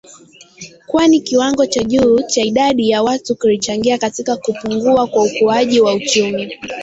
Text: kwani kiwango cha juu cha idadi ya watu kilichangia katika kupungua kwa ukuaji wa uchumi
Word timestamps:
kwani 0.87 1.21
kiwango 1.21 1.65
cha 1.65 1.83
juu 1.83 2.21
cha 2.27 2.41
idadi 2.41 2.89
ya 2.89 3.03
watu 3.03 3.35
kilichangia 3.35 3.97
katika 3.97 4.37
kupungua 4.37 5.07
kwa 5.07 5.23
ukuaji 5.23 5.81
wa 5.81 5.93
uchumi 5.95 6.53